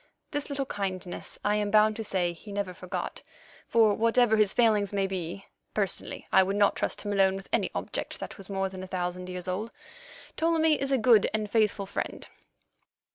This 0.31 0.49
little 0.49 0.65
kindness 0.65 1.37
I 1.45 1.57
am 1.57 1.69
bound 1.69 1.95
to 1.97 2.03
say 2.03 2.33
he 2.33 2.51
never 2.51 2.73
forgot, 2.73 3.21
for 3.67 3.93
whatever 3.93 4.35
his 4.35 4.51
failings 4.51 4.91
may 4.91 5.05
be 5.05 5.45
(personally 5.75 6.25
I 6.33 6.41
would 6.41 6.55
not 6.55 6.75
trust 6.75 7.03
him 7.03 7.13
alone 7.13 7.35
with 7.35 7.47
any 7.53 7.69
object 7.75 8.19
that 8.19 8.35
was 8.35 8.49
more 8.49 8.67
than 8.67 8.81
a 8.81 8.87
thousand 8.87 9.29
years 9.29 9.47
old), 9.47 9.69
Ptolemy 10.37 10.81
is 10.81 10.91
a 10.91 10.97
good 10.97 11.29
and 11.35 11.51
faithful 11.51 11.85
friend. 11.85 12.27